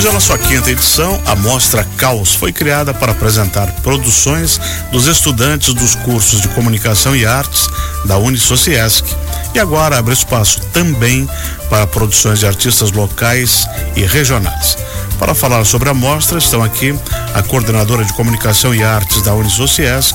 Já 0.00 0.12
na 0.12 0.20
sua 0.20 0.38
quinta 0.38 0.70
edição, 0.70 1.20
a 1.26 1.34
Mostra 1.34 1.84
Caos 1.96 2.32
foi 2.32 2.52
criada 2.52 2.94
para 2.94 3.10
apresentar 3.10 3.66
produções 3.82 4.60
dos 4.92 5.08
estudantes 5.08 5.74
dos 5.74 5.96
cursos 5.96 6.40
de 6.40 6.46
Comunicação 6.50 7.16
e 7.16 7.26
Artes 7.26 7.68
da 8.04 8.16
Unisociesc. 8.16 9.04
E 9.54 9.58
agora 9.58 9.98
abre 9.98 10.14
espaço 10.14 10.60
também 10.72 11.28
para 11.68 11.84
produções 11.84 12.38
de 12.38 12.46
artistas 12.46 12.92
locais 12.92 13.66
e 13.96 14.02
regionais. 14.04 14.78
Para 15.18 15.34
falar 15.34 15.64
sobre 15.64 15.88
a 15.88 15.94
mostra, 15.94 16.38
estão 16.38 16.62
aqui 16.62 16.96
a 17.34 17.42
coordenadora 17.42 18.04
de 18.04 18.12
Comunicação 18.12 18.72
e 18.72 18.84
Artes 18.84 19.20
da 19.22 19.34
Unisociesc, 19.34 20.14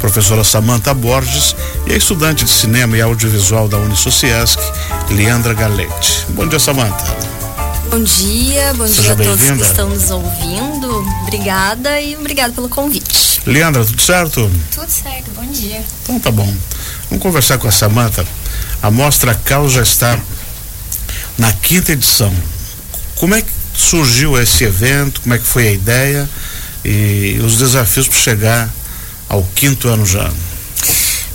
professora 0.00 0.42
Samantha 0.42 0.94
Borges, 0.94 1.54
e 1.86 1.92
a 1.92 1.96
estudante 1.96 2.46
de 2.46 2.50
Cinema 2.50 2.96
e 2.96 3.02
Audiovisual 3.02 3.68
da 3.68 3.76
Unisociesc, 3.76 4.58
Leandra 5.10 5.52
Galete. 5.52 6.24
Bom 6.30 6.46
dia, 6.46 6.58
Samantha. 6.58 7.37
Bom 7.90 8.02
dia, 8.02 8.74
bom 8.74 8.86
Seja 8.86 9.16
dia 9.16 9.24
a 9.24 9.36
todos 9.36 9.50
que 9.50 9.62
estão 9.62 9.88
nos 9.88 10.10
ouvindo. 10.10 11.06
Obrigada 11.22 11.98
e 12.00 12.14
obrigado 12.16 12.52
pelo 12.52 12.68
convite. 12.68 13.40
Leandra, 13.46 13.82
tudo 13.82 14.02
certo? 14.02 14.50
Tudo 14.74 14.90
certo, 14.90 15.30
bom 15.34 15.46
dia. 15.46 15.82
Então 16.02 16.20
tá 16.20 16.30
bom. 16.30 16.54
Vamos 17.08 17.22
conversar 17.22 17.56
com 17.56 17.66
a 17.66 17.72
Samantha. 17.72 18.26
A 18.82 18.90
Mostra 18.90 19.34
Caos 19.34 19.72
já 19.72 19.82
está 19.82 20.20
na 21.38 21.50
quinta 21.52 21.92
edição. 21.92 22.32
Como 23.16 23.34
é 23.34 23.40
que 23.40 23.50
surgiu 23.74 24.38
esse 24.38 24.64
evento? 24.64 25.22
Como 25.22 25.34
é 25.34 25.38
que 25.38 25.46
foi 25.46 25.68
a 25.68 25.72
ideia? 25.72 26.28
E 26.84 27.40
os 27.42 27.56
desafios 27.56 28.06
para 28.06 28.18
chegar 28.18 28.70
ao 29.30 29.42
quinto 29.54 29.88
ano 29.88 30.04
já? 30.04 30.30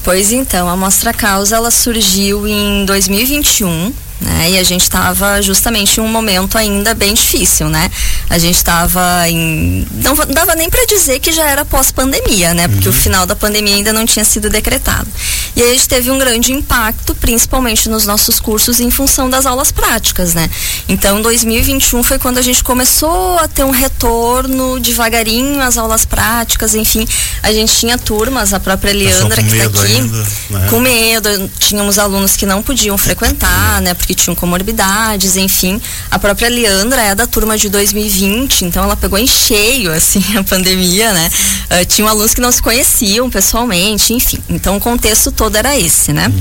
Pois 0.03 0.31
então, 0.31 0.69
a 0.69 0.75
Mostra 0.75 1.13
Causa 1.13 1.55
ela 1.55 1.71
surgiu 1.71 2.47
em 2.47 2.85
2021. 2.85 3.93
Né? 4.23 4.51
E 4.51 4.57
a 4.57 4.63
gente 4.63 4.81
estava 4.83 5.41
justamente 5.41 5.97
em 5.97 6.01
um 6.01 6.07
momento 6.07 6.57
ainda 6.57 6.93
bem 6.93 7.13
difícil, 7.13 7.67
né? 7.69 7.91
A 8.29 8.37
gente 8.37 8.55
estava 8.55 9.27
em. 9.29 9.85
Não 9.95 10.15
va- 10.15 10.23
dava 10.25 10.55
nem 10.55 10.69
para 10.69 10.85
dizer 10.85 11.19
que 11.19 11.31
já 11.31 11.45
era 11.49 11.65
pós-pandemia, 11.65 12.53
né? 12.53 12.67
Porque 12.69 12.87
o 12.87 12.93
final 12.93 13.25
da 13.25 13.35
pandemia 13.35 13.75
ainda 13.75 13.91
não 13.91 14.05
tinha 14.05 14.23
sido 14.23 14.49
decretado. 14.49 15.07
E 15.55 15.61
aí 15.61 15.69
a 15.71 15.73
gente 15.73 15.89
teve 15.89 16.09
um 16.09 16.17
grande 16.17 16.53
impacto, 16.53 17.13
principalmente 17.15 17.89
nos 17.89 18.05
nossos 18.05 18.39
cursos, 18.39 18.79
em 18.79 18.89
função 18.89 19.29
das 19.29 19.45
aulas 19.45 19.71
práticas, 19.71 20.33
né? 20.33 20.49
Então, 20.87 21.21
2021 21.21 22.01
foi 22.01 22.17
quando 22.17 22.37
a 22.37 22.41
gente 22.41 22.63
começou 22.63 23.37
a 23.39 23.47
ter 23.47 23.63
um 23.63 23.71
retorno 23.71 24.79
devagarinho 24.79 25.61
às 25.61 25.77
aulas 25.77 26.05
práticas, 26.05 26.75
enfim. 26.75 27.05
A 27.41 27.51
gente 27.51 27.73
tinha 27.75 27.97
turmas, 27.97 28.53
a 28.53 28.59
própria 28.59 28.93
Leandra 28.93 29.43
que 29.43 29.49
está 29.49 29.65
aqui, 29.83 29.93
ainda, 29.95 30.17
né? 30.49 30.67
com 30.69 30.79
medo, 30.79 31.51
tínhamos 31.59 31.99
alunos 31.99 32.35
que 32.37 32.45
não 32.45 32.63
podiam 32.63 32.97
frequentar, 32.97 33.81
né, 33.81 33.93
porque 33.93 34.12
tinham 34.15 34.35
comorbidades, 34.35 35.37
enfim. 35.37 35.81
A 36.09 36.19
própria 36.19 36.49
Leandra 36.49 37.01
é 37.01 37.15
da 37.15 37.27
turma 37.27 37.57
de 37.57 37.69
2020, 37.69 38.65
então 38.65 38.83
ela 38.83 38.95
pegou 38.95 39.17
em 39.17 39.27
cheio, 39.27 39.91
assim, 39.91 40.23
a 40.37 40.43
pandemia, 40.43 41.13
né. 41.13 41.29
Ah, 41.69 41.85
tinham 41.85 42.07
alunos 42.07 42.33
que 42.33 42.41
não 42.41 42.51
se 42.51 42.61
conheciam 42.61 43.29
pessoalmente, 43.29 44.13
enfim. 44.13 44.39
Então 44.49 44.77
o 44.77 44.79
contexto 44.79 45.31
todo 45.31 45.55
era 45.55 45.77
esse, 45.77 46.13
né. 46.13 46.31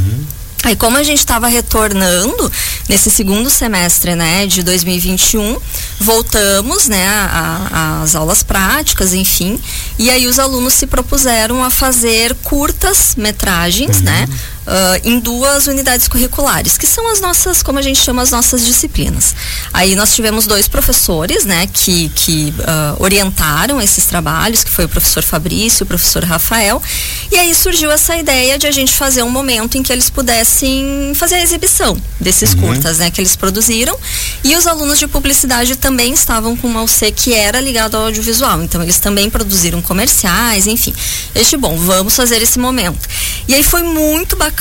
Aí 0.65 0.77
como 0.77 0.97
a 0.97 1.03
gente 1.03 1.19
estava 1.19 1.48
retornando 1.48 2.53
nesse 2.89 3.11
segundo 3.11 3.50
semestre, 3.50 4.15
né, 4.15 4.47
de 4.47 4.62
2021, 4.62 5.59
voltamos, 5.98 6.87
né, 6.87 7.05
às 8.00 8.15
aulas 8.15 8.45
práticas, 8.45 9.12
enfim, 9.12 9.59
e 9.98 10.09
aí 10.09 10.27
os 10.28 10.39
alunos 10.39 10.75
se 10.75 10.87
propuseram 10.87 11.65
a 11.65 11.70
fazer 11.70 12.37
curtas 12.45 13.17
metragens, 13.17 14.00
né, 14.03 14.28
ah, 14.66 15.00
em 15.05 15.18
duas 15.18 15.66
unidades 15.66 16.06
curriculares, 16.06 16.78
que 16.78 16.86
são 16.86 17.10
as 17.10 17.20
nossas, 17.20 17.62
como 17.62 17.78
a 17.78 17.82
gente 17.82 17.98
chama, 17.98 18.22
as 18.22 18.30
nossas 18.30 18.64
disciplinas. 18.64 19.34
Aí 19.72 19.96
nós 19.96 20.14
tivemos 20.14 20.46
dois 20.46 20.69
professores, 20.69 21.44
né, 21.44 21.66
que, 21.72 22.08
que 22.10 22.54
ah, 22.64 22.94
orientaram 22.98 23.80
esses 23.80 24.06
trabalhos, 24.06 24.62
que 24.62 24.70
foi 24.70 24.84
o 24.84 24.88
professor 24.88 25.22
Fabrício 25.22 25.82
e 25.82 25.84
o 25.84 25.86
professor 25.86 26.22
Rafael, 26.22 26.80
e 27.30 27.36
aí 27.36 27.54
surgiu 27.54 27.91
essa 27.91 28.16
ideia 28.16 28.58
de 28.58 28.66
a 28.66 28.70
gente 28.70 28.92
fazer 28.92 29.22
um 29.22 29.31
momento 29.31 29.76
em 29.76 29.82
que 29.82 29.92
eles 29.92 30.09
pudessem 30.09 31.12
fazer 31.14 31.37
a 31.37 31.42
exibição 31.42 31.97
desses 32.20 32.54
curtas, 32.54 32.98
né, 32.98 33.10
que 33.10 33.20
eles 33.20 33.34
produziram, 33.34 33.98
e 34.44 34.54
os 34.54 34.66
alunos 34.66 34.98
de 34.98 35.08
publicidade 35.08 35.75
também 35.76 36.12
estavam 36.12 36.56
com 36.56 36.69
uma 36.69 36.82
UC 36.82 37.10
que 37.12 37.34
era 37.34 37.60
ligado 37.60 37.97
ao 37.97 38.04
audiovisual, 38.04 38.62
então 38.62 38.82
eles 38.82 38.98
também 38.98 39.28
produziram 39.28 39.82
comerciais, 39.82 40.66
enfim. 40.66 40.94
Este, 41.34 41.56
bom, 41.56 41.76
vamos 41.76 42.14
fazer 42.14 42.41
esse 42.42 42.58
momento. 42.58 43.08
E 43.48 43.54
aí 43.54 43.62
foi 43.62 43.82
muito 43.82 44.37
bacana, 44.37 44.51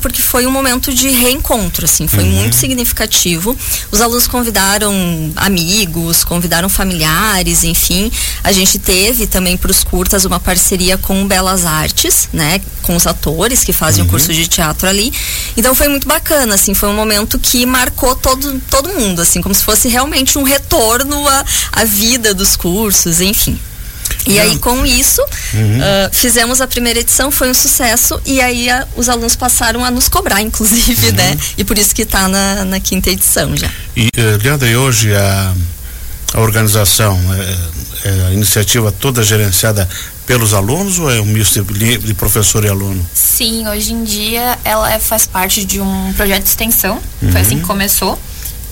porque 0.00 0.22
foi 0.22 0.46
um 0.46 0.50
momento 0.50 0.92
de 0.92 1.10
reencontro, 1.10 1.84
assim, 1.84 2.06
foi 2.06 2.24
muito 2.24 2.54
significativo. 2.56 3.56
Os 3.90 4.00
alunos 4.00 4.26
convidaram 4.26 4.92
amigos, 5.36 6.24
convidaram 6.24 6.68
familiares, 6.68 7.64
enfim. 7.64 8.10
A 8.44 8.52
gente 8.52 8.78
teve 8.78 9.26
também 9.26 9.56
para 9.56 9.70
os 9.70 9.82
curtas 9.82 10.24
uma 10.24 10.38
parceria 10.38 10.96
com 10.98 11.26
Belas 11.26 11.64
Artes, 11.64 12.28
né, 12.32 12.60
com 12.82 12.94
os 12.94 13.06
atores 13.06 13.64
que 13.64 13.72
fazem 13.72 14.04
o 14.04 14.08
curso 14.08 14.32
de 14.32 14.46
teatro 14.46 14.88
ali. 14.88 15.12
Então 15.56 15.74
foi 15.74 15.88
muito 15.88 16.06
bacana, 16.06 16.54
assim, 16.54 16.74
foi 16.74 16.88
um 16.88 16.94
momento 16.94 17.38
que 17.38 17.66
marcou 17.66 18.14
todo, 18.14 18.60
todo 18.70 18.88
mundo, 18.90 19.22
assim, 19.22 19.40
como 19.40 19.54
se 19.54 19.64
fosse 19.64 19.88
realmente 19.88 20.38
um 20.38 20.42
retorno 20.42 21.26
à, 21.26 21.44
à 21.72 21.84
vida 21.84 22.34
dos 22.34 22.56
cursos, 22.56 23.20
enfim. 23.20 23.58
E 24.26 24.38
aí, 24.38 24.58
com 24.58 24.84
isso, 24.84 25.22
ah, 25.22 26.10
fizemos 26.12 26.60
a 26.60 26.66
primeira 26.66 26.98
edição, 27.00 27.30
foi 27.30 27.50
um 27.50 27.54
sucesso, 27.54 28.20
e 28.26 28.40
aí 28.40 28.68
ah, 28.68 28.86
os 28.96 29.08
alunos 29.08 29.36
passaram 29.36 29.84
a 29.84 29.90
nos 29.90 30.08
cobrar, 30.08 30.40
inclusive, 30.42 31.12
né? 31.12 31.36
E 31.56 31.64
por 31.64 31.78
isso 31.78 31.94
que 31.94 32.02
está 32.02 32.28
na, 32.28 32.64
na 32.64 32.80
quinta 32.80 33.10
edição 33.10 33.56
já. 33.56 33.70
E, 33.96 34.08
eh, 34.16 34.38
Leandra, 34.42 34.68
e 34.68 34.76
hoje 34.76 35.14
a, 35.14 35.54
a 36.34 36.40
organização, 36.40 37.18
eh, 37.34 37.56
eh, 38.04 38.26
a 38.28 38.32
iniciativa 38.32 38.92
toda 38.92 39.22
gerenciada 39.22 39.88
pelos 40.26 40.52
alunos 40.52 40.98
ou 40.98 41.10
é 41.10 41.18
um 41.20 41.24
misto 41.24 41.64
de, 41.64 41.96
de 41.96 42.12
professor 42.14 42.62
e 42.64 42.68
aluno? 42.68 43.04
Sim, 43.14 43.66
hoje 43.66 43.94
em 43.94 44.04
dia 44.04 44.58
ela 44.62 44.92
é- 44.92 44.98
faz 44.98 45.26
parte 45.26 45.64
de 45.64 45.80
um 45.80 46.12
projeto 46.14 46.42
de 46.42 46.50
extensão, 46.50 47.00
foi 47.32 47.40
assim 47.40 47.58
que 47.60 47.64
começou. 47.64 48.18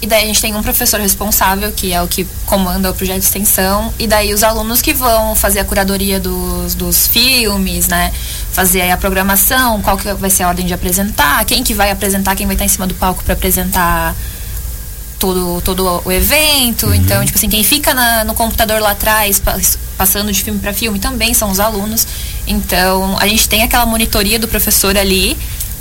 E 0.02 0.06
daí 0.06 0.24
a 0.24 0.26
gente 0.26 0.40
tem 0.42 0.54
um 0.54 0.62
professor 0.62 1.00
responsável, 1.00 1.72
que 1.72 1.92
é 1.92 2.02
o 2.02 2.06
que 2.06 2.26
comanda 2.44 2.90
o 2.90 2.94
projeto 2.94 3.18
de 3.20 3.24
extensão, 3.24 3.92
e 3.98 4.06
daí 4.06 4.34
os 4.34 4.42
alunos 4.42 4.82
que 4.82 4.92
vão 4.92 5.34
fazer 5.34 5.60
a 5.60 5.64
curadoria 5.64 6.20
dos, 6.20 6.74
dos 6.74 7.06
filmes, 7.06 7.88
né? 7.88 8.12
Fazer 8.52 8.82
aí 8.82 8.90
a 8.92 8.96
programação, 8.98 9.80
qual 9.80 9.96
que 9.96 10.12
vai 10.12 10.28
ser 10.28 10.42
a 10.42 10.48
ordem 10.48 10.66
de 10.66 10.74
apresentar, 10.74 11.42
quem 11.46 11.64
que 11.64 11.72
vai 11.72 11.90
apresentar, 11.90 12.36
quem 12.36 12.46
vai 12.46 12.54
estar 12.54 12.66
em 12.66 12.68
cima 12.68 12.86
do 12.86 12.92
palco 12.94 13.24
para 13.24 13.32
apresentar 13.32 14.14
todo, 15.18 15.62
todo 15.62 16.02
o 16.04 16.12
evento. 16.12 16.92
Então, 16.94 17.24
tipo 17.24 17.38
assim, 17.38 17.48
quem 17.48 17.64
fica 17.64 17.94
na- 17.94 18.22
no 18.24 18.34
computador 18.34 18.80
lá 18.80 18.90
atrás, 18.90 19.38
pa- 19.40 19.58
passando 19.96 20.30
de 20.30 20.42
filme 20.42 20.60
para 20.60 20.74
filme, 20.74 20.98
também 20.98 21.32
são 21.32 21.50
os 21.50 21.58
alunos. 21.58 22.06
Então, 22.46 23.16
a 23.18 23.26
gente 23.26 23.48
tem 23.48 23.62
aquela 23.62 23.86
monitoria 23.86 24.38
do 24.38 24.46
professor 24.46 24.96
ali, 24.96 25.36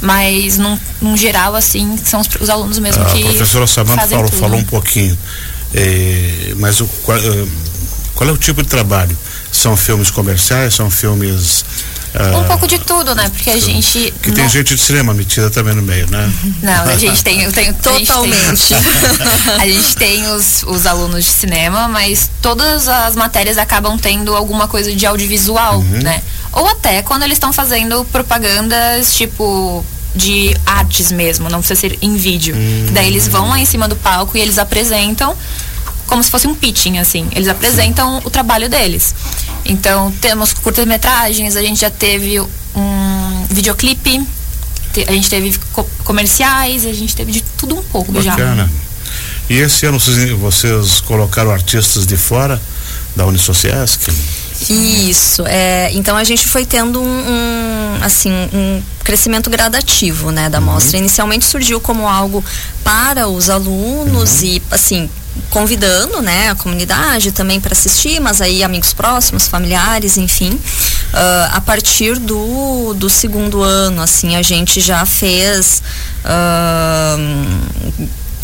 mas 0.05 0.57
num, 0.57 0.77
num 1.01 1.17
geral, 1.17 1.55
assim, 1.55 1.97
são 2.03 2.21
os, 2.21 2.27
os 2.39 2.49
alunos 2.49 2.79
mesmo 2.79 3.03
A 3.03 3.07
que. 3.07 3.23
professora 3.23 3.67
Samantha 3.67 4.01
fazem 4.01 4.15
falou, 4.17 4.29
tudo. 4.31 4.39
falou 4.41 4.59
um 4.59 4.63
pouquinho, 4.63 5.17
eh, 5.73 6.53
mas 6.57 6.79
o, 6.79 6.87
qual, 7.03 7.17
eh, 7.17 7.45
qual 8.13 8.29
é 8.29 8.33
o 8.33 8.37
tipo 8.37 8.61
de 8.61 8.67
trabalho? 8.69 9.17
São 9.51 9.75
filmes 9.77 10.11
comerciais, 10.11 10.73
são 10.75 10.89
filmes... 10.91 11.63
ah, 12.13 12.37
Um 12.39 12.43
pouco 12.43 12.67
de 12.67 12.77
tudo, 12.79 13.15
né? 13.15 13.29
Porque 13.29 13.49
a 13.49 13.57
gente. 13.59 14.13
Que 14.21 14.31
tem 14.33 14.43
não- 14.43 14.49
gente 14.49 14.75
de 14.75 14.81
cinema 14.81 15.13
metida 15.13 15.49
também 15.49 15.73
no 15.73 15.81
meio, 15.81 16.09
né? 16.11 16.29
Não, 16.61 16.83
a 16.83 16.97
gente 16.97 17.23
tem. 17.23 17.41
Eu 17.43 17.53
tenho, 17.53 17.73
Totalmente. 17.75 18.45
A 18.49 18.55
gente 18.55 18.67
tem, 18.67 19.55
a 19.59 19.67
gente 19.67 19.95
tem 19.95 20.27
os, 20.33 20.63
os 20.63 20.85
alunos 20.85 21.23
de 21.23 21.31
cinema, 21.31 21.87
mas 21.87 22.29
todas 22.41 22.87
as 22.89 23.15
matérias 23.15 23.57
acabam 23.57 23.97
tendo 23.97 24.35
alguma 24.35 24.67
coisa 24.67 24.93
de 24.93 25.05
audiovisual, 25.05 25.81
né? 25.81 26.21
Ou 26.51 26.67
até 26.67 27.01
quando 27.01 27.23
eles 27.23 27.35
estão 27.35 27.51
fazendo 27.53 28.03
propagandas 28.11 29.13
tipo 29.15 29.85
de 30.15 30.55
artes 30.65 31.11
mesmo, 31.11 31.49
não 31.49 31.59
precisa 31.59 31.79
ser 31.79 31.97
em 32.01 32.15
vídeo. 32.15 32.55
Daí 32.93 33.07
eles 33.07 33.27
vão 33.27 33.49
lá 33.49 33.59
em 33.59 33.65
cima 33.65 33.87
do 33.87 33.95
palco 33.95 34.37
e 34.37 34.41
eles 34.41 34.57
apresentam 34.57 35.35
como 36.07 36.23
se 36.23 36.29
fosse 36.29 36.47
um 36.47 36.53
pitching, 36.55 36.99
assim. 36.99 37.27
Eles 37.33 37.47
apresentam 37.47 38.21
o 38.23 38.29
trabalho 38.29 38.69
deles. 38.69 39.13
Então, 39.65 40.11
temos 40.21 40.53
curtas-metragens, 40.53 41.55
a 41.55 41.61
gente 41.61 41.81
já 41.81 41.89
teve 41.89 42.39
um 42.39 43.45
videoclipe, 43.49 44.25
a 45.07 45.11
gente 45.11 45.29
teve 45.29 45.57
co- 45.73 45.87
comerciais, 46.03 46.85
a 46.85 46.93
gente 46.93 47.15
teve 47.15 47.31
de 47.31 47.41
tudo 47.57 47.75
um 47.75 47.83
pouco 47.83 48.21
já. 48.21 48.31
Bacana. 48.31 48.71
E 49.49 49.55
esse 49.57 49.85
ano 49.85 49.99
vocês, 49.99 50.29
vocês 50.31 51.01
colocaram 51.01 51.51
artistas 51.51 52.05
de 52.05 52.15
fora 52.17 52.61
da 53.15 53.25
Unisociesc? 53.25 54.09
Isso, 54.69 55.43
é, 55.45 55.91
então 55.93 56.15
a 56.15 56.23
gente 56.23 56.47
foi 56.47 56.65
tendo 56.65 57.01
um, 57.01 57.05
um, 57.05 57.97
assim, 58.01 58.31
um 58.31 58.81
crescimento 59.03 59.49
gradativo, 59.49 60.31
né, 60.31 60.49
da 60.49 60.61
mostra. 60.61 60.97
Inicialmente 60.97 61.45
surgiu 61.45 61.79
como 61.79 62.07
algo 62.07 62.43
para 62.83 63.27
os 63.27 63.49
alunos 63.49 64.41
e, 64.41 64.61
assim, 64.71 65.09
convidando, 65.49 66.21
né, 66.21 66.49
a 66.49 66.55
comunidade 66.55 67.31
também 67.31 67.59
para 67.59 67.73
assistir, 67.73 68.19
mas 68.19 68.41
aí 68.41 68.63
amigos 68.63 68.93
próximos, 68.93 69.47
familiares, 69.47 70.17
enfim. 70.17 70.59
Ah, 71.13 71.51
a 71.53 71.61
partir 71.61 72.17
do, 72.19 72.93
do 72.93 73.09
segundo 73.09 73.61
ano, 73.61 74.01
assim, 74.01 74.35
a 74.35 74.41
gente 74.41 74.81
já 74.81 75.05
fez 75.05 75.81
ah, 76.23 77.17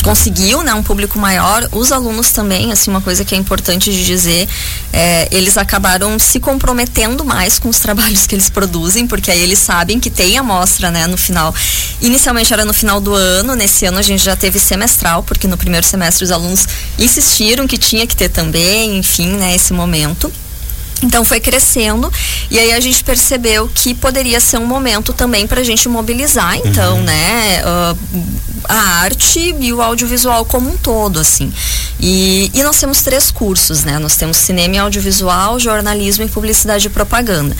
conseguiu, 0.01 0.63
né, 0.63 0.73
um 0.73 0.83
público 0.83 1.17
maior. 1.19 1.67
Os 1.71 1.91
alunos 1.91 2.31
também, 2.31 2.71
assim, 2.71 2.89
uma 2.89 3.01
coisa 3.01 3.23
que 3.23 3.35
é 3.35 3.37
importante 3.37 3.91
de 3.91 4.05
dizer, 4.05 4.47
é, 4.91 5.27
eles 5.31 5.57
acabaram 5.57 6.17
se 6.19 6.39
comprometendo 6.39 7.23
mais 7.23 7.59
com 7.59 7.69
os 7.69 7.79
trabalhos 7.79 8.25
que 8.27 8.35
eles 8.35 8.49
produzem, 8.49 9.07
porque 9.07 9.31
aí 9.31 9.39
eles 9.39 9.59
sabem 9.59 9.99
que 9.99 10.09
tem 10.09 10.37
amostra, 10.37 10.91
né, 10.91 11.07
no 11.07 11.17
final. 11.17 11.53
Inicialmente 12.01 12.53
era 12.53 12.65
no 12.65 12.73
final 12.73 12.99
do 12.99 13.13
ano, 13.13 13.55
nesse 13.55 13.85
ano 13.85 13.99
a 13.99 14.01
gente 14.01 14.23
já 14.23 14.35
teve 14.35 14.59
semestral, 14.59 15.23
porque 15.23 15.47
no 15.47 15.57
primeiro 15.57 15.85
semestre 15.85 16.23
os 16.23 16.31
alunos 16.31 16.67
insistiram 16.97 17.67
que 17.67 17.77
tinha 17.77 18.05
que 18.07 18.15
ter 18.15 18.29
também, 18.29 18.97
enfim, 18.97 19.29
né, 19.29 19.55
esse 19.55 19.73
momento. 19.73 20.31
Então 21.01 21.25
foi 21.25 21.39
crescendo 21.39 22.11
e 22.49 22.59
aí 22.59 22.73
a 22.73 22.79
gente 22.79 23.03
percebeu 23.03 23.69
que 23.73 23.93
poderia 23.93 24.39
ser 24.39 24.57
um 24.57 24.65
momento 24.65 25.13
também 25.13 25.47
para 25.47 25.61
a 25.61 25.63
gente 25.63 25.89
mobilizar, 25.89 26.57
então, 26.57 26.97
uhum. 26.97 27.03
né, 27.03 27.63
uh, 27.63 27.97
a 28.65 28.99
arte 29.01 29.55
e 29.59 29.73
o 29.73 29.81
audiovisual 29.81 30.45
como 30.45 30.69
um 30.69 30.77
todo, 30.77 31.19
assim. 31.19 31.51
E, 31.99 32.49
e 32.53 32.63
nós 32.63 32.79
temos 32.79 33.01
três 33.01 33.29
cursos, 33.29 33.83
né? 33.83 33.99
Nós 33.99 34.15
temos 34.15 34.37
cinema 34.37 34.75
e 34.75 34.79
audiovisual, 34.79 35.59
jornalismo 35.59 36.23
e 36.23 36.27
publicidade 36.27 36.87
e 36.87 36.89
propaganda. 36.89 37.55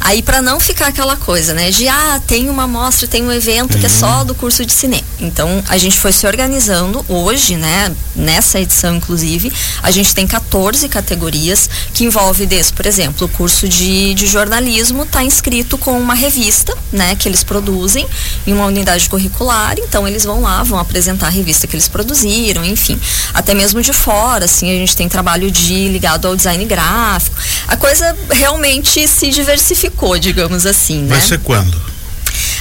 Aí 0.00 0.22
para 0.22 0.42
não 0.42 0.58
ficar 0.58 0.88
aquela 0.88 1.16
coisa, 1.16 1.54
né, 1.54 1.70
de 1.70 1.86
ah, 1.86 2.20
tem 2.26 2.50
uma 2.50 2.66
mostra, 2.66 3.06
tem 3.06 3.22
um 3.22 3.30
evento 3.30 3.74
uhum. 3.74 3.80
que 3.80 3.86
é 3.86 3.88
só 3.88 4.20
uhum. 4.20 4.26
do 4.26 4.34
curso 4.34 4.64
de 4.66 4.72
cinema. 4.72 5.02
Então 5.20 5.62
a 5.68 5.78
gente 5.78 5.98
foi 5.98 6.12
se 6.12 6.26
organizando 6.26 7.04
hoje, 7.08 7.56
né, 7.56 7.94
nessa 8.16 8.58
edição 8.58 8.96
inclusive, 8.96 9.52
a 9.82 9.90
gente 9.90 10.14
tem 10.14 10.26
14 10.26 10.88
categorias 10.88 11.68
que 11.94 12.04
envolve 12.04 12.46
desde 12.46 12.72
por 12.82 12.88
exemplo, 12.88 13.28
o 13.28 13.30
curso 13.30 13.68
de, 13.68 14.12
de 14.12 14.26
jornalismo 14.26 15.04
está 15.04 15.22
inscrito 15.22 15.78
com 15.78 15.96
uma 16.00 16.14
revista, 16.14 16.76
né, 16.90 17.14
que 17.14 17.28
eles 17.28 17.44
produzem 17.44 18.04
em 18.44 18.52
uma 18.52 18.66
unidade 18.66 19.08
curricular, 19.08 19.76
então 19.78 20.08
eles 20.08 20.24
vão 20.24 20.40
lá, 20.40 20.64
vão 20.64 20.80
apresentar 20.80 21.28
a 21.28 21.30
revista 21.30 21.68
que 21.68 21.76
eles 21.76 21.86
produziram, 21.86 22.64
enfim. 22.64 22.98
Até 23.32 23.54
mesmo 23.54 23.80
de 23.80 23.92
fora, 23.92 24.46
assim, 24.46 24.68
a 24.68 24.74
gente 24.74 24.96
tem 24.96 25.08
trabalho 25.08 25.48
de 25.48 25.86
ligado 25.90 26.26
ao 26.26 26.34
design 26.34 26.64
gráfico. 26.64 27.36
A 27.68 27.76
coisa 27.76 28.16
realmente 28.32 29.06
se 29.06 29.30
diversificou, 29.30 30.18
digamos 30.18 30.66
assim, 30.66 31.02
né? 31.02 31.18
Vai 31.18 31.20
ser 31.20 31.38
quando? 31.38 31.80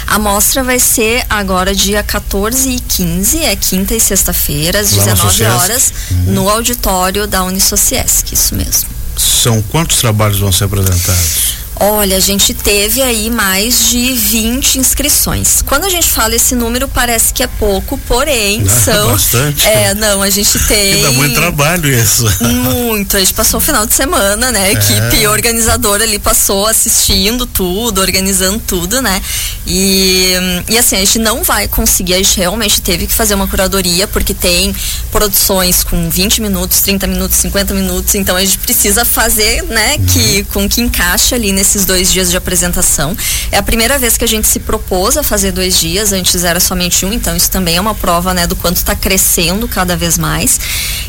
A 0.06 0.20
mostra 0.20 0.64
vai 0.64 0.78
ser 0.78 1.26
agora 1.28 1.74
dia 1.74 2.04
14 2.04 2.70
e 2.70 2.80
15, 2.80 3.40
é 3.40 3.56
quinta 3.56 3.96
e 3.96 4.00
sexta-feira, 4.00 4.82
às 4.82 4.92
19 4.92 5.44
horas, 5.46 5.92
uhum. 6.12 6.18
no 6.34 6.48
auditório 6.48 7.26
da 7.26 7.44
Unisociesc, 7.44 8.32
isso 8.32 8.54
mesmo. 8.54 9.01
São 9.42 9.60
quantos 9.60 9.98
trabalhos 9.98 10.38
vão 10.38 10.52
ser 10.52 10.66
apresentados? 10.66 11.61
Olha, 11.84 12.18
a 12.18 12.20
gente 12.20 12.54
teve 12.54 13.02
aí 13.02 13.32
mais 13.32 13.90
de 13.90 14.14
20 14.14 14.78
inscrições. 14.78 15.64
Quando 15.64 15.86
a 15.86 15.90
gente 15.90 16.08
fala 16.08 16.36
esse 16.36 16.54
número, 16.54 16.88
parece 16.88 17.34
que 17.34 17.42
é 17.42 17.48
pouco, 17.48 17.98
porém 18.08 18.62
não, 18.62 18.70
são. 18.70 19.12
Bastante. 19.14 19.66
É, 19.66 19.96
não, 19.96 20.22
a 20.22 20.30
gente 20.30 20.60
tem. 20.68 21.00
E 21.00 21.04
dá 21.04 21.12
muito 21.14 21.34
trabalho 21.34 21.92
isso. 21.92 22.26
Muito. 22.44 23.18
A 23.18 23.20
gente 23.20 23.34
passou 23.34 23.60
o 23.60 23.62
final 23.62 23.86
de 23.88 23.96
semana, 23.96 24.52
né? 24.52 24.66
A 24.66 24.72
equipe 24.74 25.24
é. 25.24 25.30
organizadora 25.30 26.04
ali 26.04 26.20
passou 26.20 26.68
assistindo 26.68 27.48
tudo, 27.48 28.00
organizando 28.00 28.60
tudo, 28.60 29.02
né? 29.02 29.20
E, 29.66 30.34
e 30.70 30.78
assim, 30.78 30.96
a 30.96 31.00
gente 31.00 31.20
não 31.20 31.44
vai 31.44 31.68
conseguir, 31.68 32.14
a 32.16 32.18
gente 32.18 32.38
realmente 32.38 32.82
teve 32.82 33.08
que 33.08 33.14
fazer 33.14 33.34
uma 33.34 33.48
curadoria, 33.48 34.08
porque 34.08 34.34
tem 34.34 34.76
produções 35.12 35.84
com 35.84 36.10
20 36.10 36.42
minutos, 36.42 36.82
30 36.82 37.08
minutos, 37.08 37.38
50 37.38 37.74
minutos, 37.74 38.16
então 38.16 38.36
a 38.36 38.44
gente 38.44 38.58
precisa 38.58 39.06
fazer, 39.06 39.64
né, 39.64 39.98
que, 40.00 40.40
uhum. 40.40 40.46
com 40.46 40.70
que 40.70 40.82
encaixe 40.82 41.36
ali 41.36 41.52
nesse 41.52 41.71
esses 41.72 41.86
dois 41.86 42.12
dias 42.12 42.30
de 42.30 42.38
apresentação. 42.38 43.16
É 43.52 43.58
a 43.58 43.64
primeira 43.64 43.98
vez 43.98 44.18
que 44.18 44.24
a 44.24 44.28
gente 44.28 44.48
se 44.48 44.60
propôs 44.60 45.18
a 45.18 45.24
fazer 45.24 45.52
dois 45.52 45.80
dias, 45.80 46.12
antes 46.12 46.44
era 46.44 46.60
somente 46.60 47.06
um, 47.06 47.14
então 47.14 47.36
isso 47.36 47.50
também 47.50 47.78
é 47.78 47.82
uma 47.82 47.96
prova, 47.96 48.34
né, 48.34 48.46
do 48.46 48.56
quanto 48.56 48.78
está 48.78 48.96
crescendo 48.96 49.68
cada 49.68 49.96
vez 49.96 50.18
mais. 50.18 50.60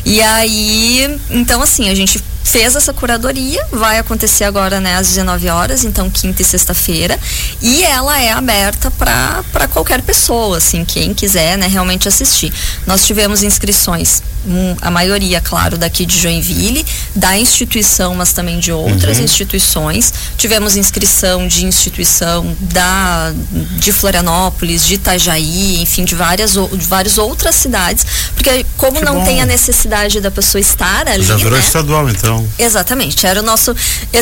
E 0.05 0.21
aí, 0.21 1.19
então 1.29 1.61
assim, 1.61 1.89
a 1.89 1.95
gente 1.95 2.23
fez 2.43 2.75
essa 2.75 2.93
curadoria, 2.93 3.65
vai 3.71 3.97
acontecer 3.97 4.43
agora, 4.43 4.79
né, 4.79 4.95
às 4.95 5.07
19 5.07 5.49
horas, 5.49 5.83
então 5.83 6.09
quinta 6.09 6.41
e 6.41 6.45
sexta-feira, 6.45 7.17
e 7.61 7.83
ela 7.83 8.21
é 8.21 8.31
aberta 8.31 8.91
para 8.91 9.67
qualquer 9.71 10.01
pessoa, 10.01 10.57
assim, 10.57 10.83
quem 10.85 11.13
quiser, 11.13 11.57
né, 11.57 11.67
realmente 11.67 12.07
assistir. 12.07 12.53
Nós 12.85 13.05
tivemos 13.05 13.43
inscrições, 13.43 14.21
um, 14.45 14.75
a 14.81 14.91
maioria, 14.91 15.39
claro, 15.39 15.77
daqui 15.77 16.05
de 16.05 16.19
Joinville, 16.19 16.85
da 17.15 17.37
instituição, 17.37 18.13
mas 18.15 18.33
também 18.33 18.59
de 18.59 18.71
outras 18.71 19.17
uhum. 19.17 19.23
instituições. 19.23 20.13
Tivemos 20.37 20.75
inscrição 20.75 21.47
de 21.47 21.65
instituição 21.65 22.55
da 22.59 23.33
de 23.79 23.91
Florianópolis, 23.91 24.85
de 24.85 24.95
Itajaí, 24.95 25.81
enfim, 25.81 26.03
de 26.03 26.15
várias 26.15 26.53
de 26.53 26.85
várias 26.85 27.17
outras 27.17 27.55
cidades, 27.55 28.05
porque 28.35 28.65
como 28.77 28.99
que 28.99 29.05
não 29.05 29.19
bom. 29.19 29.25
tem 29.25 29.41
a 29.41 29.45
necessidade 29.45 30.19
da 30.19 30.31
pessoa 30.31 30.59
estar 30.59 31.07
ali, 31.07 31.23
já 31.23 31.35
virou 31.35 31.57
né? 31.57 31.59
estadual, 31.59 32.09
então 32.09 32.32
então. 32.35 32.65
Exatamente, 32.65 33.25
era 33.25 33.39
o 33.39 33.43
nosso, 33.43 33.75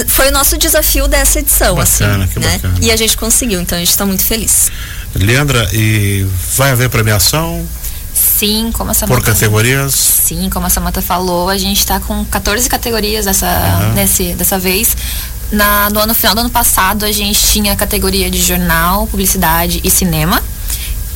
foi 0.07 0.29
o 0.29 0.31
nosso 0.31 0.57
desafio 0.57 1.07
dessa 1.07 1.39
edição, 1.39 1.75
bacana, 1.75 2.25
assim, 2.25 2.39
né? 2.39 2.53
Bacana. 2.53 2.75
E 2.81 2.91
a 2.91 2.95
gente 2.95 3.17
conseguiu, 3.17 3.61
então 3.61 3.77
a 3.77 3.79
gente 3.79 3.91
está 3.91 4.05
muito 4.05 4.23
feliz. 4.23 4.71
Leandra, 5.15 5.69
e 5.73 6.25
vai 6.55 6.71
haver 6.71 6.89
premiação? 6.89 7.67
Sim, 8.13 8.71
como 8.73 8.91
a 8.91 8.93
Samanta. 8.93 9.19
Por 9.19 9.25
categorias? 9.25 9.93
Sim, 9.93 10.49
como 10.49 10.65
a 10.65 10.69
Samanta 10.69 11.01
falou, 11.01 11.49
a 11.49 11.57
gente 11.57 11.79
está 11.79 11.99
com 11.99 12.23
14 12.25 12.67
categorias 12.69 13.25
dessa, 13.25 13.47
uhum. 13.47 13.93
nesse, 13.93 14.33
dessa 14.33 14.57
vez. 14.57 14.95
Na, 15.51 15.89
no 15.89 15.99
ano 15.99 16.13
final 16.13 16.33
do 16.33 16.41
ano 16.41 16.49
passado, 16.49 17.05
a 17.05 17.11
gente 17.11 17.39
tinha 17.47 17.73
a 17.73 17.75
categoria 17.75 18.31
de 18.31 18.41
jornal, 18.41 19.05
publicidade 19.07 19.81
e 19.83 19.89
cinema. 19.89 20.41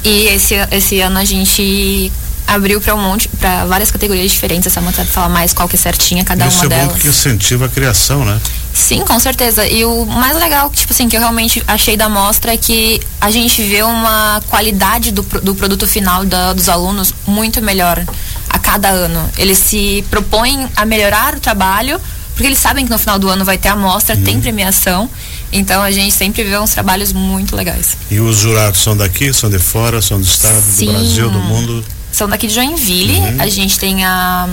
E 0.03 0.27
esse, 0.27 0.53
esse 0.71 0.99
ano 0.99 1.17
a 1.17 1.25
gente 1.25 2.11
abriu 2.47 2.79
para 2.79 2.95
um 2.95 3.01
monte, 3.01 3.27
para 3.27 3.65
várias 3.65 3.91
categorias 3.91 4.31
diferentes. 4.31 4.67
Essa 4.67 4.81
sabe 4.91 5.09
falar 5.09 5.29
mais 5.29 5.53
qual 5.53 5.67
que 5.67 5.75
é 5.75 5.79
certinha 5.79 6.23
cada 6.23 6.47
Isso 6.47 6.57
uma 6.57 6.65
é 6.65 6.69
delas. 6.69 6.85
Isso 6.85 6.91
é 6.91 6.95
bom 6.95 7.01
que 7.01 7.07
incentiva 7.07 7.65
a 7.65 7.69
criação, 7.69 8.25
né? 8.25 8.39
Sim, 8.73 9.01
com 9.01 9.17
certeza. 9.19 9.65
E 9.65 9.85
o 9.85 10.05
mais 10.05 10.37
legal, 10.37 10.69
tipo 10.69 10.91
assim, 10.91 11.07
que 11.07 11.15
eu 11.15 11.19
realmente 11.21 11.63
achei 11.65 11.95
da 11.95 12.09
mostra 12.09 12.53
é 12.53 12.57
que 12.57 13.01
a 13.21 13.31
gente 13.31 13.63
vê 13.63 13.81
uma 13.81 14.41
qualidade 14.49 15.11
do, 15.11 15.21
do 15.21 15.55
produto 15.55 15.87
final 15.87 16.25
da, 16.25 16.51
dos 16.51 16.67
alunos 16.67 17.13
muito 17.25 17.61
melhor 17.61 18.03
a 18.49 18.59
cada 18.59 18.89
ano. 18.89 19.29
Eles 19.37 19.57
se 19.57 20.03
propõem 20.09 20.67
a 20.75 20.85
melhorar 20.85 21.35
o 21.35 21.39
trabalho, 21.39 21.99
porque 22.33 22.47
eles 22.47 22.59
sabem 22.59 22.83
que 22.85 22.91
no 22.91 22.97
final 22.97 23.17
do 23.17 23.29
ano 23.29 23.45
vai 23.45 23.57
ter 23.57 23.69
a 23.69 23.77
mostra, 23.77 24.13
hum. 24.13 24.23
tem 24.23 24.41
premiação. 24.41 25.09
Então 25.53 25.81
a 25.81 25.89
gente 25.89 26.13
sempre 26.13 26.43
vê 26.43 26.57
uns 26.59 26.71
trabalhos 26.71 27.13
muito 27.13 27.55
legais. 27.55 27.95
E 28.11 28.19
os 28.19 28.39
jurados 28.39 28.81
são 28.81 28.95
daqui, 28.97 29.33
são 29.33 29.49
de 29.49 29.57
fora, 29.57 30.01
são 30.01 30.19
do 30.19 30.25
estado, 30.25 30.61
Sim. 30.61 30.87
do 30.87 30.91
Brasil, 30.91 31.29
do 31.29 31.39
mundo? 31.39 31.85
São 32.15 32.29
daqui 32.29 32.47
de 32.47 32.53
Joinville. 32.53 33.17
Uhum. 33.17 33.41
A 33.41 33.47
gente 33.47 33.77
tem 33.77 34.03
a. 34.05 34.47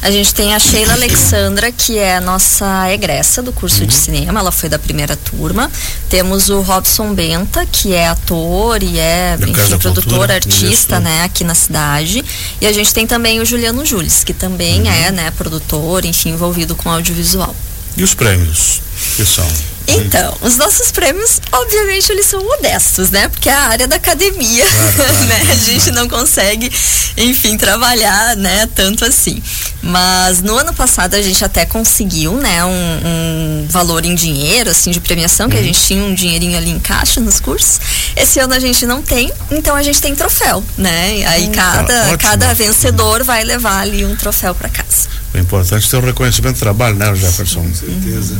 A 0.00 0.10
gente 0.10 0.34
tem 0.34 0.54
a 0.54 0.58
Sheila 0.58 0.92
Alexandra, 0.92 1.72
que 1.72 1.96
é 1.96 2.16
a 2.16 2.20
nossa 2.20 2.92
egressa 2.92 3.42
do 3.42 3.50
curso 3.54 3.80
uhum. 3.80 3.86
de 3.86 3.94
cinema, 3.94 4.38
ela 4.38 4.52
foi 4.52 4.68
da 4.68 4.78
primeira 4.78 5.16
turma. 5.16 5.70
Temos 6.10 6.50
o 6.50 6.60
Robson 6.60 7.14
Benta, 7.14 7.64
que 7.64 7.94
é 7.94 8.08
ator 8.08 8.82
e 8.82 8.98
é, 8.98 9.34
enfim, 9.40 9.52
produtor, 9.52 9.94
cultura, 9.94 10.34
artista, 10.34 11.00
né, 11.00 11.22
aqui 11.22 11.42
na 11.42 11.54
cidade. 11.54 12.22
E 12.60 12.66
a 12.66 12.72
gente 12.72 12.92
tem 12.92 13.06
também 13.06 13.40
o 13.40 13.46
Juliano 13.46 13.82
Jules, 13.86 14.22
que 14.22 14.34
também 14.34 14.82
uhum. 14.82 14.92
é, 14.92 15.10
né, 15.10 15.30
produtor, 15.30 16.04
enfim, 16.04 16.32
envolvido 16.32 16.74
com 16.74 16.90
audiovisual. 16.90 17.56
E 17.96 18.02
os 18.02 18.12
prêmios? 18.12 18.82
Que 19.16 19.24
são? 19.24 19.48
Então, 19.86 20.36
os 20.40 20.56
nossos 20.56 20.90
prêmios, 20.90 21.40
obviamente, 21.52 22.10
eles 22.10 22.26
são 22.26 22.42
modestos, 22.42 23.10
né? 23.10 23.28
Porque 23.28 23.48
é 23.48 23.52
a 23.52 23.62
área 23.62 23.86
da 23.86 23.96
academia, 23.96 24.64
claro, 24.96 25.20
né? 25.26 25.42
A 25.52 25.56
gente 25.56 25.90
não 25.92 26.08
consegue, 26.08 26.72
enfim, 27.16 27.56
trabalhar, 27.56 28.36
né? 28.36 28.68
Tanto 28.74 29.04
assim. 29.04 29.42
Mas 29.82 30.40
no 30.40 30.56
ano 30.56 30.72
passado 30.72 31.14
a 31.14 31.20
gente 31.20 31.44
até 31.44 31.66
conseguiu, 31.66 32.34
né? 32.36 32.64
Um, 32.64 32.70
um 32.70 33.66
valor 33.68 34.04
em 34.06 34.14
dinheiro, 34.14 34.70
assim, 34.70 34.90
de 34.90 35.00
premiação, 35.00 35.48
que 35.48 35.56
a 35.56 35.58
uhum. 35.58 35.66
gente 35.66 35.80
tinha 35.80 36.02
um 36.02 36.14
dinheirinho 36.14 36.56
ali 36.56 36.70
em 36.70 36.78
caixa 36.78 37.20
nos 37.20 37.38
cursos. 37.38 37.78
Esse 38.16 38.40
ano 38.40 38.54
a 38.54 38.58
gente 38.58 38.86
não 38.86 39.02
tem, 39.02 39.30
então 39.50 39.76
a 39.76 39.82
gente 39.82 40.00
tem 40.00 40.14
troféu, 40.14 40.64
né? 40.78 41.24
Aí 41.26 41.48
hum, 41.48 41.52
cada, 41.52 42.16
cada 42.16 42.54
vencedor 42.54 43.22
vai 43.22 43.44
levar 43.44 43.80
ali 43.80 44.04
um 44.04 44.16
troféu 44.16 44.54
para 44.54 44.70
casa. 44.70 45.23
É 45.34 45.40
importante 45.40 45.90
ter 45.90 45.96
um 45.96 46.00
reconhecimento 46.00 46.54
do 46.56 46.60
trabalho, 46.60 46.94
né, 46.94 47.12
Jefferson? 47.14 47.62
Com 47.62 47.74
certeza. 47.74 48.38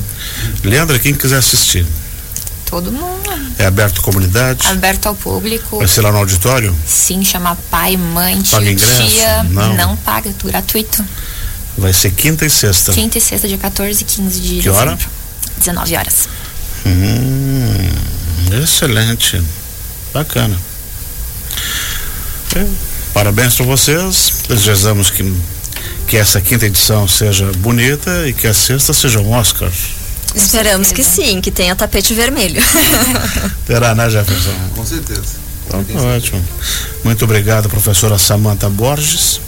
Leandra, 0.63 0.99
quem 0.99 1.13
quiser 1.15 1.39
assistir? 1.39 1.85
Todo 2.67 2.91
mundo. 2.93 3.31
É 3.59 3.67
aberto 3.67 4.01
à 4.01 4.03
comunidade? 4.03 4.67
Aberto 4.69 5.07
ao 5.07 5.15
público. 5.15 5.79
Vai 5.79 5.89
ser 5.89 6.01
lá 6.03 6.11
no 6.13 6.19
auditório? 6.19 6.75
Sim, 6.87 7.25
chama 7.25 7.57
pai, 7.71 7.97
mãe, 7.97 8.41
paga 8.43 8.71
ingresso? 8.71 9.07
tia. 9.09 9.43
Não. 9.45 9.75
Não 9.77 9.97
paga, 9.97 10.33
gratuito. 10.45 11.05
Vai 11.77 11.93
ser 11.93 12.13
quinta 12.13 12.47
e 12.47 12.51
sexta? 12.51 12.93
Quinta 12.93 13.19
e 13.19 13.21
sexta, 13.21 13.49
dia 13.49 13.59
14 13.59 14.01
e 14.03 14.05
15 14.05 14.41
de 14.41 14.49
Que 14.49 14.55
dezembro. 14.57 14.79
hora? 14.79 14.99
19 15.59 15.97
horas. 15.97 16.29
Hum, 16.87 17.91
excelente. 18.63 19.43
Bacana. 20.13 20.57
É, 22.57 22.65
parabéns 23.13 23.55
para 23.57 23.67
vocês. 23.67 24.35
Desejamos 24.49 25.11
que 25.11 25.23
que 26.06 26.16
essa 26.16 26.40
quinta 26.40 26.66
edição 26.66 27.08
seja 27.08 27.50
bonita 27.58 28.28
e 28.28 28.32
que 28.32 28.46
a 28.46 28.54
sexta 28.54 28.92
seja 28.92 29.20
um 29.20 29.32
Oscar. 29.32 29.70
Esperamos 30.34 30.90
que 30.90 31.04
sim, 31.04 31.40
que 31.40 31.50
tenha 31.50 31.76
tapete 31.76 32.12
vermelho. 32.12 32.62
Terá, 33.66 33.94
né, 33.94 34.11
Jefferson? 34.11 34.50
Com 34.75 34.84
certeza. 34.84 35.44
Então, 35.66 35.84
tá 35.84 36.02
ótimo. 36.02 36.44
Muito 37.04 37.25
obrigado, 37.25 37.68
professora 37.68 38.18
Samanta 38.18 38.68
Borges. 38.68 39.40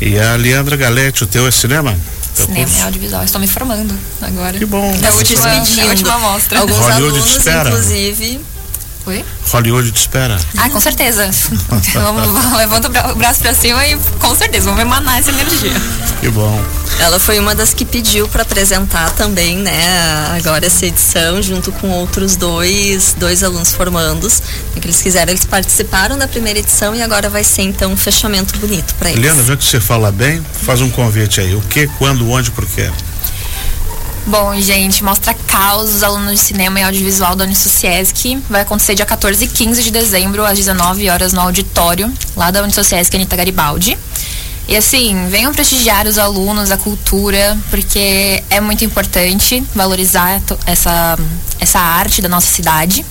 E 0.00 0.18
a 0.18 0.34
Leandra 0.36 0.76
Galete, 0.76 1.24
o 1.24 1.26
teu 1.26 1.46
é 1.46 1.50
cinema? 1.50 1.96
Cinema 2.34 2.70
e 2.78 2.80
audiovisual. 2.82 3.24
Estou 3.24 3.40
me 3.40 3.46
formando 3.46 3.96
agora. 4.20 4.58
Que 4.58 4.66
bom. 4.66 4.92
É 5.02 5.06
a 5.06 5.12
última, 5.12 5.48
é 5.48 5.82
a 5.82 5.86
última 5.86 6.18
mostra. 6.18 6.58
Alguns 6.58 6.76
Hollywood 6.76 7.18
alunos, 7.18 7.36
espera. 7.36 7.68
inclusive, 7.68 8.40
Oi? 9.06 9.22
Hollywood 9.52 9.92
te 9.92 10.00
espera. 10.00 10.38
Ah, 10.56 10.70
com 10.70 10.80
certeza. 10.80 11.28
Vamos, 11.92 12.56
levanta 12.56 12.88
o 12.88 12.90
bra- 12.90 13.12
o 13.12 13.14
braço 13.14 13.40
pra 13.40 13.52
cima 13.52 13.86
e 13.86 13.96
com 14.18 14.34
certeza 14.34 14.64
vamos 14.66 14.80
emanar 14.80 15.18
essa 15.18 15.30
energia. 15.30 15.72
Que 16.20 16.28
bom. 16.30 16.58
Ela 16.98 17.18
foi 17.20 17.38
uma 17.38 17.54
das 17.54 17.74
que 17.74 17.84
pediu 17.84 18.26
para 18.28 18.42
apresentar 18.42 19.10
também, 19.10 19.58
né, 19.58 19.72
agora 20.38 20.64
essa 20.64 20.86
edição, 20.86 21.42
junto 21.42 21.70
com 21.72 21.90
outros 21.90 22.34
dois, 22.36 23.14
dois 23.18 23.42
alunos 23.42 23.74
formandos. 23.74 24.40
O 24.74 24.80
que 24.80 24.86
eles 24.86 25.02
quiseram, 25.02 25.32
eles 25.32 25.44
participaram 25.44 26.16
da 26.16 26.26
primeira 26.26 26.58
edição 26.60 26.94
e 26.94 27.02
agora 27.02 27.28
vai 27.28 27.44
ser 27.44 27.62
então 27.62 27.92
um 27.92 27.96
fechamento 27.96 28.56
bonito 28.58 28.94
para 28.94 29.10
eles. 29.10 29.20
Leandra, 29.22 29.44
já 29.44 29.56
que 29.56 29.64
você 29.64 29.80
fala 29.80 30.10
bem, 30.10 30.42
faz 30.64 30.80
um 30.80 30.88
convite 30.88 31.40
aí. 31.42 31.54
O 31.54 31.60
que, 31.60 31.86
quando, 31.98 32.30
onde, 32.30 32.50
por 32.52 32.64
quê? 32.64 32.90
Bom, 34.26 34.58
gente, 34.58 35.04
mostra 35.04 35.34
caos 35.34 35.90
dos 35.90 36.02
alunos 36.02 36.32
de 36.32 36.38
cinema 36.38 36.80
e 36.80 36.82
audiovisual 36.82 37.36
da 37.36 37.44
Unisociesc. 37.44 38.42
Vai 38.48 38.62
acontecer 38.62 38.94
dia 38.94 39.04
14 39.04 39.44
e 39.44 39.48
15 39.48 39.82
de 39.82 39.90
dezembro, 39.90 40.44
às 40.44 40.56
19 40.56 41.10
horas, 41.10 41.34
no 41.34 41.42
auditório, 41.42 42.10
lá 42.34 42.50
da 42.50 42.62
Unisociesc 42.62 43.14
Anitta 43.14 43.36
Garibaldi. 43.36 43.98
E 44.66 44.74
assim, 44.74 45.28
venham 45.28 45.52
prestigiar 45.52 46.06
os 46.06 46.16
alunos, 46.16 46.70
a 46.70 46.78
cultura, 46.78 47.58
porque 47.68 48.42
é 48.48 48.60
muito 48.62 48.82
importante 48.82 49.62
valorizar 49.74 50.40
essa, 50.64 51.18
essa 51.60 51.78
arte 51.78 52.22
da 52.22 52.28
nossa 52.28 52.46
cidade. 52.46 53.04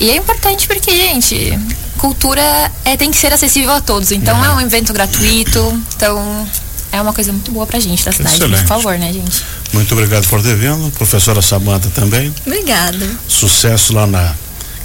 E 0.00 0.10
é 0.10 0.16
importante 0.16 0.66
porque, 0.66 0.90
gente, 0.90 1.58
cultura 1.98 2.72
é, 2.82 2.96
tem 2.96 3.10
que 3.10 3.16
ser 3.18 3.30
acessível 3.30 3.72
a 3.72 3.80
todos. 3.82 4.10
Então 4.10 4.42
é 4.42 4.50
um 4.52 4.60
evento 4.60 4.90
gratuito, 4.94 5.82
então 5.94 6.48
é 6.90 7.02
uma 7.02 7.12
coisa 7.12 7.30
muito 7.30 7.52
boa 7.52 7.66
pra 7.66 7.78
gente 7.78 8.04
da 8.04 8.12
cidade. 8.12 8.36
Excelente. 8.36 8.60
Por 8.62 8.68
favor, 8.68 8.98
né, 8.98 9.12
gente? 9.12 9.44
Muito 9.72 9.92
obrigado 9.92 10.26
por 10.28 10.42
ter 10.42 10.56
vindo. 10.56 10.90
Professora 10.92 11.42
Samanta 11.42 11.88
também. 11.90 12.34
Obrigada. 12.46 13.08
Sucesso 13.26 13.92
lá 13.92 14.06
na 14.06 14.34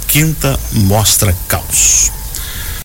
quinta 0.06 0.58
Mostra 0.72 1.36
Caos. 1.48 2.10